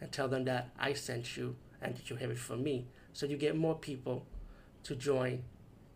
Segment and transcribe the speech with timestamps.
[0.00, 2.86] and tell them that I sent you and that you have it from me.
[3.12, 4.26] So you get more people
[4.84, 5.44] to join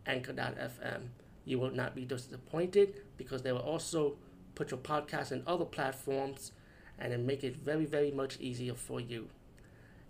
[0.07, 1.09] Anchor.fm.
[1.45, 4.17] You will not be disappointed because they will also
[4.55, 6.53] put your podcast in other platforms
[6.99, 9.29] and then make it very, very much easier for you.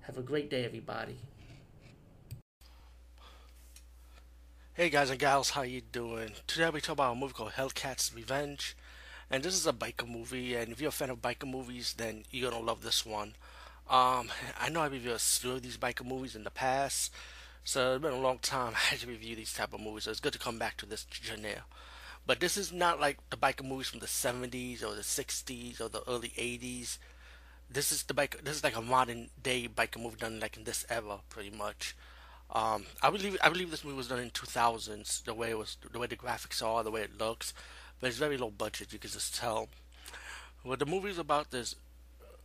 [0.02, 1.18] Have a great day, everybody.
[4.78, 6.30] Hey guys and gals, how you doing?
[6.46, 8.76] Today we talk about a movie called Hellcat's Revenge,
[9.28, 10.54] and this is a biker movie.
[10.54, 13.34] And if you're a fan of biker movies, then you're gonna love this one.
[13.88, 14.28] Um,
[14.60, 17.10] I know I've reviewed a slew of these biker movies in the past,
[17.64, 20.04] so it's been a long time I had to review these type of movies.
[20.04, 21.64] So it's good to come back to this genre.
[22.26, 25.88] But this is not like the biker movies from the 70s or the 60s or
[25.88, 26.98] the early 80s.
[27.70, 28.42] This is the biker.
[28.42, 31.96] This is like a modern day biker movie done like in this era, pretty much.
[32.50, 35.24] Um, I believe I believe this movie was done in 2000s.
[35.24, 37.54] The way it was, the way the graphics are, the way it looks,
[38.00, 38.92] but it's very low budget.
[38.92, 39.68] You can just tell.
[40.62, 41.74] Well, the movie is about this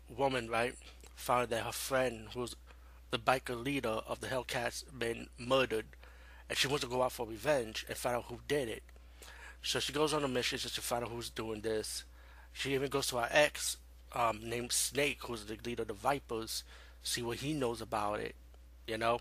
[0.09, 0.75] woman, right?
[1.16, 2.56] Found that her friend, who's
[3.11, 5.86] the biker leader of the Hellcats, been murdered,
[6.50, 8.83] and she wants to go out for revenge and find out who did it.
[9.61, 12.03] So she goes on a mission just to find out who's doing this.
[12.52, 13.78] She even goes to her ex,
[14.14, 16.64] um, named Snake, who's the leader of the Vipers,
[17.02, 18.36] see what he knows about it.
[18.88, 19.19] You know.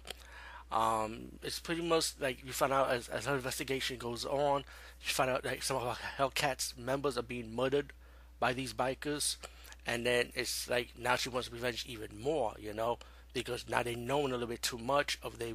[0.73, 4.65] Um, it's pretty much like you find out as, as her investigation goes on,
[5.03, 7.93] you find out that some of our Hellcats members are being murdered
[8.41, 9.37] by these bikers,
[9.87, 12.99] and then it's like now she wants revenge even more, you know,
[13.33, 15.55] because now they know a little bit too much of the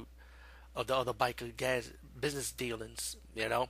[0.76, 3.68] of the other biker guys' business dealings, you know.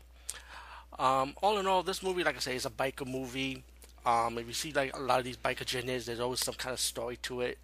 [0.99, 3.63] Um, all in all, this movie, like I say, is a biker movie.
[4.05, 6.73] Um, if you see like a lot of these biker genres, there's always some kind
[6.73, 7.59] of story to it,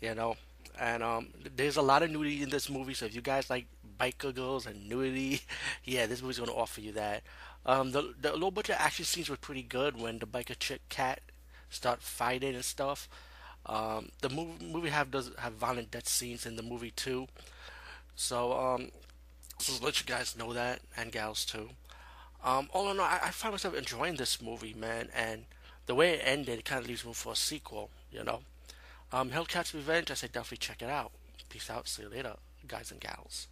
[0.00, 0.36] you know
[0.78, 2.94] and um, there's a lot of nudity in this movie.
[2.94, 3.66] So if you guys like
[3.98, 5.40] biker girls and nudity,
[5.84, 7.22] yeah, this movie's gonna offer you that.
[7.64, 11.20] Um, the the low budget action scenes were pretty good when the biker chick cat
[11.70, 13.08] start fighting and stuff.
[13.66, 17.26] Um, the movie movie have does have violent death scenes in the movie too.
[18.14, 18.90] So um,
[19.58, 21.70] so let you guys know that and gals too.
[22.44, 25.46] Um, all in all, I, I find myself enjoying this movie, man, and
[25.86, 28.40] the way it ended, kind of leaves room for a sequel, you know.
[29.12, 31.10] Um, Hellcat's Revenge, I say definitely check it out.
[31.48, 31.88] Peace out.
[31.88, 32.34] See you later,
[32.68, 33.48] guys and gals.